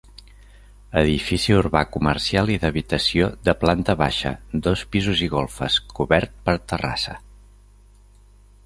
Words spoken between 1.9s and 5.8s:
comercial i d'habitació de planta baixa, dos pisos i golfes,